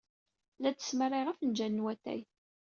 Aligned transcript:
La 0.61 0.69
d-smarayeɣ 0.71 1.27
afenjal 1.29 1.71
n 1.75 1.83
watay. 1.83 2.21